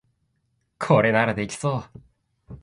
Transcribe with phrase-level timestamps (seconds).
[0.79, 1.83] これならできそ
[2.57, 2.57] う